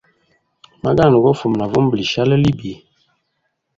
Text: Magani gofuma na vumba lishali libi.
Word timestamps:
Magani 0.83 1.17
gofuma 1.23 1.55
na 1.57 1.65
vumba 1.71 1.93
lishali 1.99 2.35
libi. 2.43 2.71